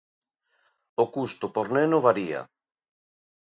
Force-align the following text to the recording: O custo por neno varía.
O 1.03 1.05
custo 1.15 1.45
por 1.55 1.67
neno 1.75 2.03
varía. 2.07 2.41